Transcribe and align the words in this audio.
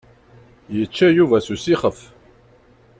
Yečča 0.75 1.07
Yuba 1.11 1.37
s 1.45 1.47
usixef. 1.53 1.99